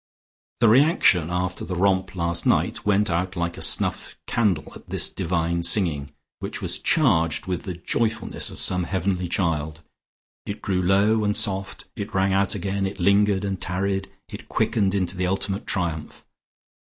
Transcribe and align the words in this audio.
The 0.61 0.67
reaction 0.67 1.29
after 1.29 1.63
the 1.63 1.75
romp 1.75 2.15
last 2.15 2.43
night 2.47 2.87
went 2.87 3.11
out 3.11 3.35
like 3.35 3.55
a 3.55 3.61
snuffed 3.61 4.17
candle 4.25 4.73
at 4.73 4.89
this 4.89 5.11
divine 5.11 5.61
singing, 5.61 6.09
which 6.39 6.59
was 6.59 6.79
charged 6.79 7.45
with 7.45 7.65
the 7.65 7.75
joyfulness 7.75 8.49
of 8.49 8.57
some 8.59 8.85
heavenly 8.85 9.29
child. 9.29 9.81
It 10.47 10.59
grew 10.63 10.81
low 10.81 11.23
and 11.23 11.37
soft, 11.37 11.85
it 11.95 12.15
rang 12.15 12.33
out 12.33 12.55
again, 12.55 12.87
it 12.87 12.99
lingered 12.99 13.45
and 13.45 13.61
tarried, 13.61 14.09
it 14.27 14.49
quickened 14.49 14.95
into 14.95 15.15
the 15.15 15.27
ultimate 15.27 15.67
triumph. 15.67 16.25